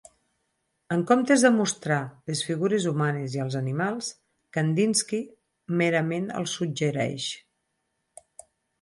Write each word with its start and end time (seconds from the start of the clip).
En 0.95 1.01
comptes 1.11 1.43
de 1.47 1.51
mostrar 1.57 1.97
les 2.31 2.41
figures 2.47 2.89
humanes 2.93 3.37
i 3.37 3.43
els 3.45 3.59
animals, 3.61 4.11
Kandinski 4.59 5.23
merament 5.85 6.29
els 6.43 6.59
suggereix. 6.61 7.33